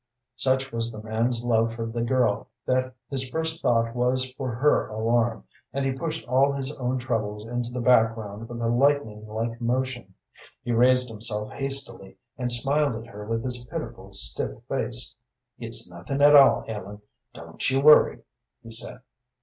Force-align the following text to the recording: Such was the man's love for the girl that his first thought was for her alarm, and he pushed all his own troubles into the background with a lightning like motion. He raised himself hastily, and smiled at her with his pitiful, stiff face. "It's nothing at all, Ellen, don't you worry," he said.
Such 0.35 0.71
was 0.71 0.91
the 0.91 1.03
man's 1.03 1.45
love 1.45 1.75
for 1.75 1.85
the 1.85 2.01
girl 2.01 2.47
that 2.65 2.95
his 3.11 3.29
first 3.29 3.61
thought 3.61 3.93
was 3.95 4.31
for 4.31 4.51
her 4.55 4.87
alarm, 4.87 5.43
and 5.73 5.85
he 5.85 5.91
pushed 5.91 6.27
all 6.27 6.51
his 6.53 6.75
own 6.77 6.97
troubles 6.97 7.45
into 7.45 7.71
the 7.71 7.81
background 7.81 8.49
with 8.49 8.59
a 8.59 8.67
lightning 8.67 9.27
like 9.27 9.61
motion. 9.61 10.15
He 10.63 10.71
raised 10.71 11.07
himself 11.07 11.51
hastily, 11.51 12.17
and 12.35 12.51
smiled 12.51 12.95
at 12.95 13.11
her 13.13 13.25
with 13.27 13.45
his 13.45 13.63
pitiful, 13.65 14.11
stiff 14.11 14.53
face. 14.67 15.15
"It's 15.59 15.87
nothing 15.87 16.19
at 16.23 16.35
all, 16.35 16.65
Ellen, 16.67 17.03
don't 17.31 17.69
you 17.69 17.79
worry," 17.81 18.23
he 18.63 18.71
said. 18.71 19.01